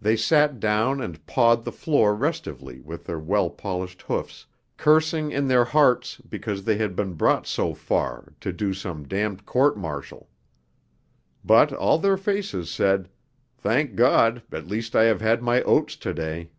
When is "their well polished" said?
3.06-4.02